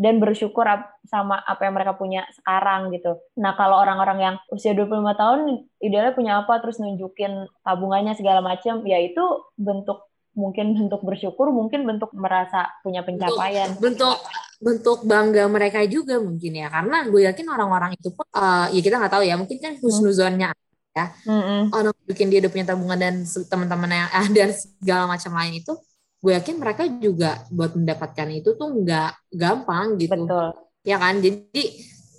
[0.01, 0.65] dan bersyukur
[1.05, 3.21] sama apa yang mereka punya sekarang gitu.
[3.37, 5.39] Nah, kalau orang-orang yang usia 25 tahun
[5.77, 9.21] idealnya punya apa terus nunjukin tabungannya segala macam, ya itu
[9.61, 13.75] bentuk mungkin bentuk bersyukur, mungkin bentuk merasa punya pencapaian.
[13.77, 14.17] Bentuk
[14.61, 19.01] bentuk bangga mereka juga mungkin ya karena gue yakin orang-orang itu pun uh, ya kita
[19.01, 20.53] nggak tahu ya mungkin kan husnuzonnya
[20.93, 21.73] ya mm-hmm.
[21.73, 25.73] orang bikin dia udah punya tabungan dan teman-teman yang ah, dan segala macam lain itu
[26.21, 30.53] gue yakin mereka juga buat mendapatkan itu tuh nggak gampang gitu Betul.
[30.85, 31.63] ya kan jadi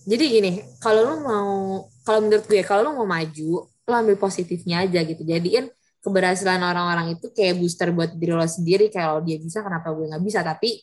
[0.03, 1.51] jadi gini kalau lo mau
[2.03, 5.71] kalau menurut gue kalau lo mau maju lo ambil positifnya aja gitu jadiin
[6.03, 10.25] keberhasilan orang-orang itu kayak booster buat diri lo sendiri kalau dia bisa kenapa gue nggak
[10.27, 10.43] bisa?
[10.43, 10.83] Tapi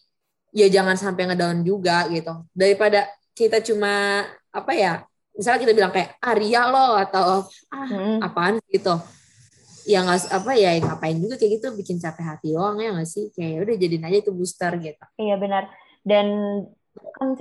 [0.56, 2.48] ya jangan sampai ngedown juga gitu.
[2.56, 3.06] Daripada
[3.36, 5.04] kita cuma apa ya
[5.36, 8.18] misalnya kita bilang kayak Arya lo atau ah hmm.
[8.24, 8.96] apaan gitu.
[9.84, 13.28] Ya nggak apa ya ngapain juga kayak gitu bikin capek hati doang ya nggak sih?
[13.36, 15.06] Kayak ya udah jadiin aja itu booster gitu.
[15.20, 15.64] Iya benar.
[16.08, 16.28] Dan
[17.20, 17.36] kan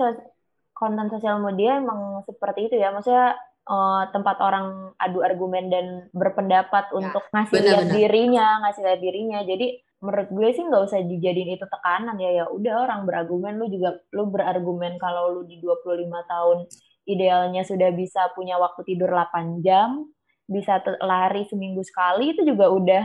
[0.75, 2.91] konten sosial media emang seperti itu ya.
[2.91, 7.95] Maksudnya uh, tempat orang adu argumen dan berpendapat ya, untuk ngasih bener, lihat bener.
[7.95, 9.39] dirinya ngasih lihat dirinya.
[9.45, 9.67] Jadi
[10.01, 12.43] menurut gue sih nggak usah dijadiin itu tekanan ya.
[12.43, 16.57] Ya udah orang berargumen lu juga lu berargumen kalau lu di 25 tahun
[17.05, 20.09] idealnya sudah bisa punya waktu tidur 8 jam
[20.49, 23.03] bisa lari seminggu sekali itu juga udah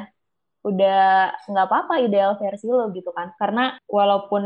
[0.64, 3.37] udah nggak apa-apa ideal versi lo gitu kan.
[3.37, 4.44] Karena walaupun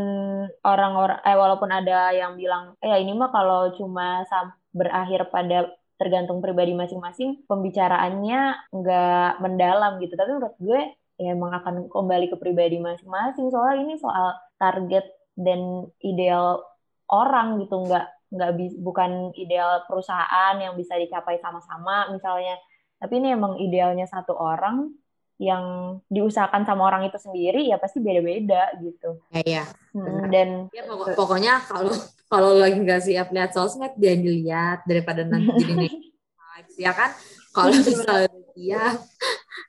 [0.66, 4.26] orang-orang eh walaupun ada yang bilang eh ini mah kalau cuma
[4.74, 10.15] berakhir pada tergantung pribadi masing-masing pembicaraannya nggak mendalam gitu.
[10.15, 10.81] Tapi menurut gue
[11.19, 13.51] ya emang akan kembali ke pribadi masing-masing.
[13.51, 16.63] Soalnya ini soal target dan ideal
[17.11, 17.83] orang gitu.
[17.83, 22.55] Nggak nggak bukan ideal perusahaan yang bisa dicapai sama-sama misalnya.
[23.03, 24.91] Tapi ini emang idealnya satu orang
[25.38, 29.22] yang diusahakan sama orang itu sendiri ya pasti beda-beda gitu.
[29.31, 29.64] Ya, ya.
[29.94, 31.94] Hmm, dan ya, pokok, pokoknya kalau
[32.27, 35.88] kalau lagi nggak siap lihat sosmed jangan dilihat daripada nanti jadi
[36.85, 37.14] ya kan.
[37.55, 38.98] Kalau misalnya siap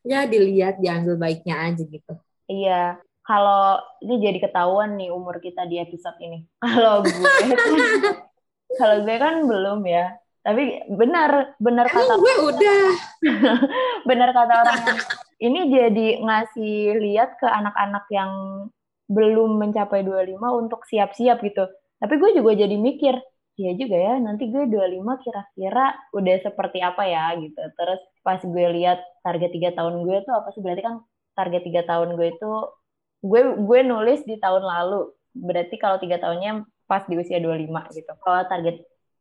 [0.01, 2.13] ya dilihat diambil baiknya aja gitu.
[2.49, 2.97] Iya.
[3.21, 6.49] Kalau ini jadi ketahuan nih umur kita di episode ini.
[6.65, 7.29] Kalau gue
[8.77, 10.17] kalau gue kan belum ya.
[10.41, 12.81] Tapi benar benar kata gue udah.
[14.09, 15.01] benar kata orang yang
[15.39, 18.31] ini jadi ngasih lihat ke anak-anak yang
[19.09, 21.65] belum mencapai 25 untuk siap-siap gitu
[21.99, 23.15] tapi gue juga jadi mikir
[23.59, 27.59] Iya juga ya, nanti gue 25 kira-kira udah seperti apa ya gitu.
[27.75, 30.61] Terus pas gue lihat target tiga tahun gue tuh apa sih?
[30.63, 30.95] Berarti kan
[31.35, 32.47] target tiga tahun gue itu
[33.29, 35.11] gue gue nulis di tahun lalu.
[35.35, 36.51] Berarti kalau tiga tahunnya
[36.87, 38.11] pas di usia 25 gitu.
[38.23, 38.75] Kalau target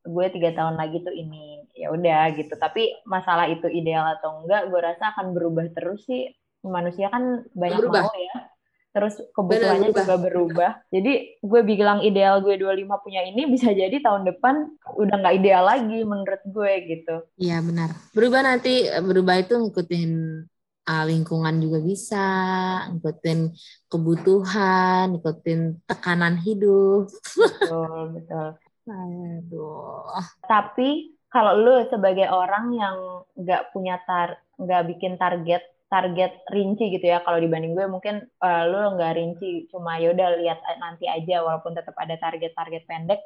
[0.04, 2.54] gue tiga tahun lagi tuh ini ya udah gitu.
[2.54, 6.30] Tapi masalah itu ideal atau enggak, gue rasa akan berubah terus sih.
[6.66, 8.10] Manusia kan banyak berubah.
[8.10, 8.50] mau ya
[8.88, 10.70] terus kebutuhannya juga berubah.
[10.90, 15.62] Jadi gue bilang ideal gue 25 punya ini bisa jadi tahun depan udah nggak ideal
[15.62, 17.16] lagi menurut gue gitu.
[17.38, 17.94] Iya benar.
[18.10, 20.10] Berubah nanti berubah itu ngikutin
[20.88, 22.28] uh, lingkungan juga bisa,
[22.90, 23.38] ngikutin
[23.92, 27.12] kebutuhan, ngikutin tekanan hidup.
[27.36, 28.48] Betul, betul.
[28.88, 30.08] Aduh.
[30.48, 32.96] Tapi kalau lu sebagai orang yang
[33.36, 38.62] nggak punya tar, nggak bikin target target rinci gitu ya kalau dibanding gue mungkin uh,
[38.68, 43.20] lu nggak rinci cuma yaudah lihat nanti aja walaupun tetap ada target-target pendek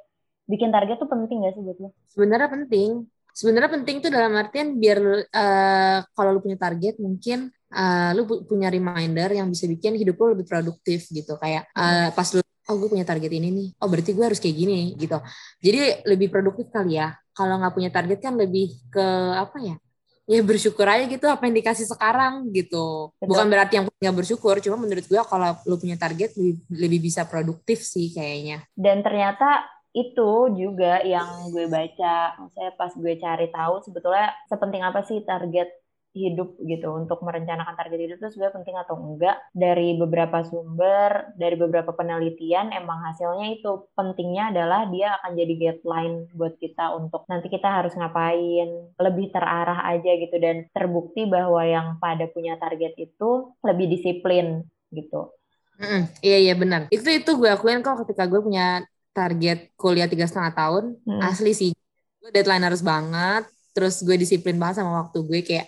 [0.47, 1.91] bikin target tuh penting gak sih buat lu?
[2.07, 8.11] Sebenarnya penting sebenarnya penting tuh dalam artian biar uh, kalau lu punya target mungkin uh,
[8.15, 12.45] lu punya reminder yang bisa bikin hidup lu lebih produktif gitu kayak uh, pas lu
[12.69, 13.69] oh gue punya target ini nih.
[13.83, 15.19] Oh berarti gue harus kayak gini gitu.
[15.59, 17.17] Jadi lebih produktif kali ya.
[17.33, 19.07] Kalau nggak punya target kan lebih ke
[19.39, 19.77] apa ya
[20.23, 23.11] ya bersyukur aja gitu apa yang dikasih sekarang gitu.
[23.19, 23.29] Betul.
[23.35, 27.27] bukan berarti yang punya bersyukur cuma menurut gue kalau lu punya target lebih, lebih bisa
[27.27, 28.63] produktif sih kayaknya.
[28.73, 35.05] Dan ternyata itu juga yang gue baca, saya pas gue cari tahu sebetulnya sepenting apa
[35.05, 35.69] sih target
[36.13, 39.37] hidup gitu untuk merencanakan target hidup itu sebenarnya penting atau enggak.
[39.57, 46.17] Dari beberapa sumber dari beberapa penelitian emang hasilnya itu pentingnya adalah dia akan jadi guideline
[46.37, 50.37] buat kita untuk nanti kita harus ngapain lebih terarah aja gitu.
[50.37, 55.33] Dan terbukti bahwa yang pada punya target itu lebih disiplin gitu.
[55.81, 56.81] Mm, iya iya benar.
[56.93, 58.85] Itu itu gue akuin kok ketika gue punya
[59.17, 61.21] target kuliah tiga setengah tahun hmm.
[61.25, 61.73] asli sih.
[62.21, 65.67] Gue deadline harus banget terus gue disiplin banget sama waktu gue kayak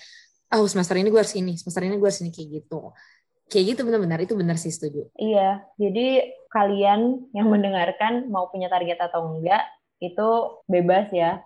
[0.55, 2.95] oh semester ini gue harus ini semester ini gue harus ini kayak gitu
[3.51, 8.99] kayak gitu benar-benar itu benar sih setuju iya jadi kalian yang mendengarkan mau punya target
[9.03, 9.67] atau enggak
[9.99, 10.29] itu
[10.71, 11.43] bebas ya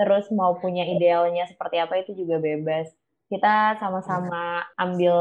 [0.00, 2.88] terus mau punya idealnya seperti apa itu juga bebas
[3.30, 5.14] kita sama-sama ambil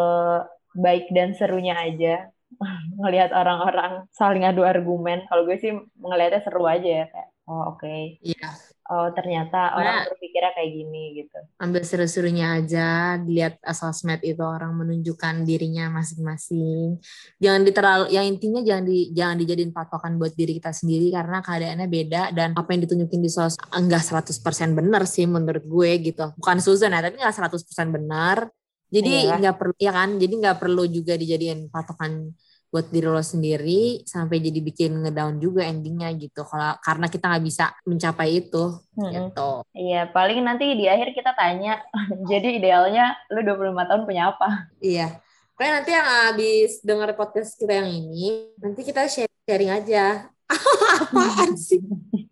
[0.73, 2.31] baik dan serunya aja
[2.99, 5.25] ngelihat orang-orang saling adu argumen.
[5.29, 7.85] Kalau gue sih ngelihatnya seru aja ya kayak oh oke.
[7.85, 8.17] Okay.
[8.25, 8.49] Iya.
[8.89, 11.37] Oh ternyata orang berpikirnya kayak gini gitu.
[11.61, 16.97] Ambil seru-serunya aja, dilihat sosmed itu orang menunjukkan dirinya masing-masing.
[17.37, 21.85] Jangan diterlalu, yang intinya jangan di jangan dijadiin patokan buat diri kita sendiri karena keadaannya
[21.85, 26.33] beda dan apa yang ditunjukin di sos enggak 100% benar sih menurut gue gitu.
[26.41, 28.49] Bukan Susan ya, tapi enggak 100% benar
[28.89, 29.37] jadi iya.
[29.37, 32.33] nggak perlu ya kan jadi nggak perlu juga dijadiin patokan
[32.69, 36.45] buat diri lo sendiri sampai jadi bikin ngedown juga endingnya gitu.
[36.45, 39.09] Kalau karena kita nggak bisa mencapai itu hmm.
[39.09, 39.51] gitu.
[39.73, 41.81] Iya paling nanti di akhir kita tanya
[42.31, 44.69] jadi idealnya lu 25 tahun punya apa?
[44.79, 45.17] Iya.
[45.57, 50.31] Pokoknya nanti yang habis dengar podcast kita yang ini nanti kita sharing aja.
[51.03, 51.81] Apaan sih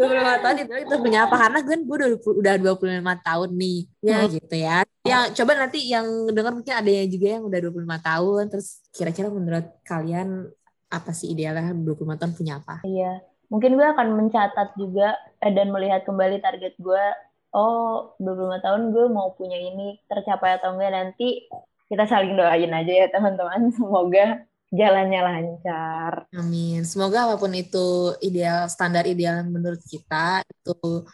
[0.00, 2.10] 25 tahun itu itu punya apa karena gue gue udah
[2.40, 3.78] udah 25 tahun nih.
[4.00, 4.30] Ya hmm.
[4.32, 4.76] gitu ya.
[5.04, 9.28] Yang coba nanti yang dengar mungkin ada yang juga yang udah 25 tahun terus kira-kira
[9.28, 10.48] menurut kalian
[10.90, 12.80] apa sih idealnya 25 tahun punya apa?
[12.82, 13.20] Iya.
[13.52, 17.04] Mungkin gue akan mencatat juga eh, dan melihat kembali target gue
[17.52, 21.50] oh 25 tahun gue mau punya ini tercapai atau enggak nanti
[21.90, 23.68] kita saling doain aja ya teman-teman.
[23.76, 26.12] Semoga jalannya lancar.
[26.30, 26.86] Amin.
[26.86, 31.04] Semoga apa pun itu ideal standar ideal menurut kita itu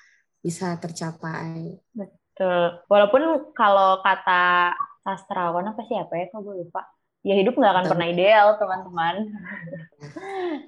[0.44, 1.80] bisa tercapai.
[1.96, 2.84] Betul.
[2.86, 6.28] Walaupun kalau kata sastrawan apa sih apa ya?
[6.28, 6.84] Kok gue lupa.
[7.26, 7.92] Ya hidup nggak akan Betul.
[7.96, 9.14] pernah ideal teman-teman.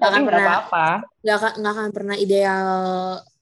[0.01, 0.89] Tapi nggak apa-apa.
[1.23, 2.69] Nggak akan pernah ideal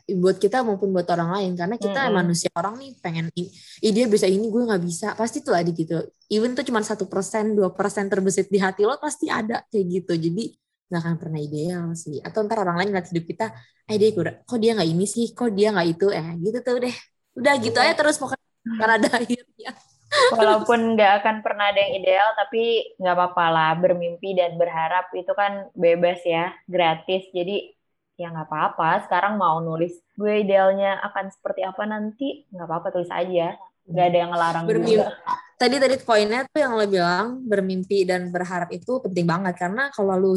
[0.06, 1.52] buat kita maupun buat orang lain.
[1.58, 2.18] Karena kita mm -hmm.
[2.22, 3.50] manusia orang nih pengen ini
[3.90, 5.18] dia bisa ini gue nggak bisa.
[5.18, 5.98] Pasti tuh ada gitu.
[6.30, 10.12] Even tuh cuma satu persen dua persen terbesit di hati lo pasti ada kayak gitu.
[10.14, 10.54] Jadi
[10.86, 12.22] nggak akan pernah ideal sih.
[12.22, 13.46] Atau ntar orang lain ngeliat hidup kita
[13.86, 14.10] eh dia
[14.46, 15.34] kok dia nggak ini sih?
[15.34, 16.06] Kok dia nggak itu?
[16.14, 16.96] Eh gitu tuh deh.
[17.34, 18.46] Udah gitu aja terus pokoknya
[18.78, 19.72] karena ada akhirnya.
[20.06, 23.70] Walaupun nggak akan pernah ada yang ideal, tapi nggak apa-apa lah.
[23.74, 27.26] Bermimpi dan berharap itu kan bebas ya, gratis.
[27.34, 27.75] Jadi
[28.16, 29.04] ya nggak apa-apa.
[29.04, 33.56] Sekarang mau nulis gue idealnya akan seperti apa nanti nggak apa-apa tulis aja.
[33.86, 34.98] Nggak ada yang ngelarang bermimpi.
[34.98, 35.14] Juga.
[35.56, 39.54] tadi tadi poinnya tuh yang lo bilang bermimpi dan berharap itu penting banget.
[39.54, 40.34] Karena kalau lu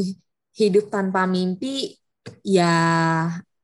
[0.54, 1.96] hidup tanpa mimpi
[2.46, 2.76] ya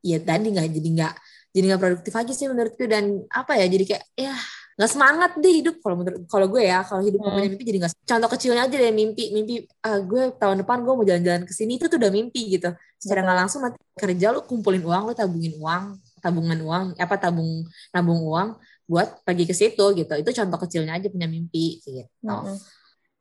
[0.00, 1.14] ya tadi nggak jadi nggak
[1.54, 2.84] jadi nggak produktif aja sih menurutku.
[2.88, 4.34] Dan apa ya jadi kayak ya
[4.76, 7.48] nggak semangat deh hidup kalau menurut kalau gue ya kalau hidup hmm.
[7.48, 11.06] mimpi jadi nggak contoh kecilnya aja deh mimpi mimpi ah, gue tahun depan gue mau
[11.08, 12.76] jalan-jalan ke sini itu tuh udah mimpi gitu.
[13.00, 17.64] Secara nggak langsung nanti kerja lu kumpulin uang lu tabungin uang tabungan uang apa tabung
[17.88, 18.48] nabung uang
[18.84, 20.12] buat pergi ke situ gitu.
[20.12, 22.04] Itu contoh kecilnya aja punya mimpi gitu.
[22.20, 22.60] Hmm.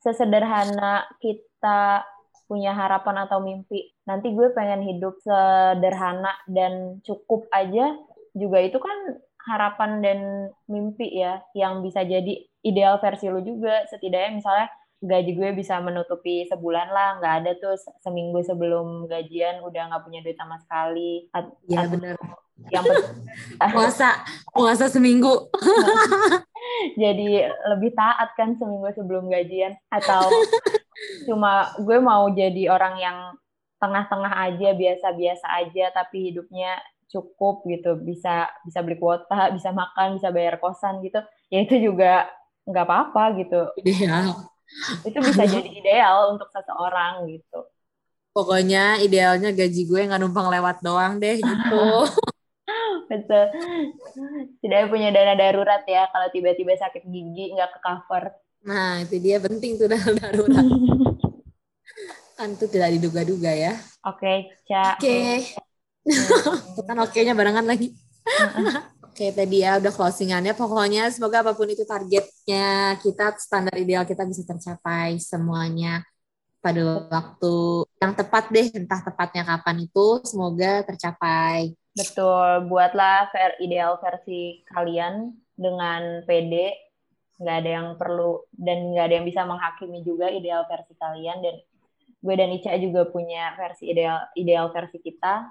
[0.04, 2.06] sesederhana kita
[2.46, 7.96] punya harapan atau mimpi nanti gue pengen hidup sederhana dan cukup aja
[8.36, 8.60] juga.
[8.60, 10.20] Itu kan harapan dan
[10.66, 13.86] mimpi ya yang bisa jadi ideal versi lu juga.
[13.90, 14.68] Setidaknya misalnya
[15.06, 20.20] gaji gue bisa menutupi sebulan lah nggak ada tuh seminggu sebelum gajian udah nggak punya
[20.26, 21.30] duit sama sekali.
[21.70, 22.18] Iya benar
[22.72, 22.86] yang
[23.74, 25.52] puasa puasa seminggu.
[27.02, 29.76] Jadi lebih taat kan seminggu sebelum gajian.
[29.92, 30.32] Atau
[31.28, 33.18] cuma gue mau jadi orang yang
[33.78, 36.80] tengah-tengah aja biasa-biasa aja tapi hidupnya
[37.12, 41.22] cukup gitu bisa bisa beli kuota bisa makan bisa bayar kosan gitu
[41.54, 42.30] ya itu juga
[42.66, 43.62] nggak apa-apa gitu.
[43.82, 44.56] Ideal
[45.06, 47.60] itu bisa jadi ideal untuk seseorang gitu.
[48.36, 51.84] Pokoknya idealnya gaji gue nggak numpang lewat doang deh gitu.
[53.12, 53.46] Betul.
[54.60, 58.24] Tidak punya dana darurat ya kalau tiba-tiba sakit gigi nggak ke cover.
[58.66, 60.66] Nah itu dia penting tuh dana darurat.
[62.36, 63.80] Kan itu tidak diduga-duga ya.
[64.04, 64.38] Oke okay,
[64.68, 65.00] Ca.
[65.00, 65.08] Oke.
[65.08, 65.40] okay.
[66.06, 66.86] Hmm.
[66.86, 67.94] kan oke-nya barengan lagi
[69.16, 70.52] Oke, tadi ya udah closingannya.
[70.60, 76.04] Pokoknya semoga apa pun itu targetnya, kita standar ideal kita bisa tercapai semuanya
[76.60, 81.72] pada waktu yang tepat deh, entah tepatnya kapan itu, semoga tercapai.
[81.96, 86.76] Betul, buatlah ver ideal versi kalian dengan PD,
[87.40, 91.56] nggak ada yang perlu dan nggak ada yang bisa menghakimi juga ideal versi kalian dan
[92.20, 95.46] gue dan Ica juga punya versi ideal ideal versi kita.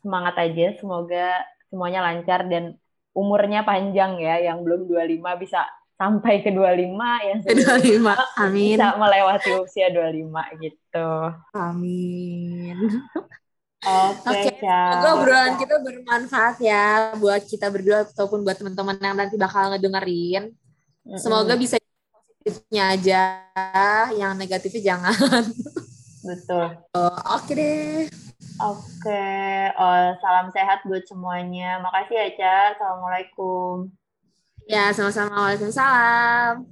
[0.00, 2.76] Semangat aja, semoga semuanya lancar dan
[3.12, 5.64] umurnya panjang ya, yang belum 25 bisa
[6.00, 6.96] sampai ke 25
[7.28, 11.08] yang ke 25 amin bisa melewati usia 25 gitu
[11.52, 13.04] amin
[13.80, 14.60] Oke, okay, okay.
[14.92, 20.52] semoga obrolan kita bermanfaat ya buat kita berdua ataupun buat teman-teman yang nanti bakal ngedengerin.
[20.52, 21.16] Mm-hmm.
[21.16, 21.80] Semoga bisa
[22.12, 23.22] positifnya aja,
[24.20, 25.48] yang negatifnya jangan.
[26.20, 26.76] Betul.
[26.92, 27.08] Oh,
[27.40, 28.29] Oke okay deh.
[28.60, 29.24] Oke,
[29.80, 31.80] oh, salam sehat buat semuanya.
[31.80, 32.56] Makasih ya, Ca.
[32.76, 33.88] Assalamualaikum.
[34.68, 35.48] Ya, sama-sama.
[35.48, 36.68] Waalaikumsalam.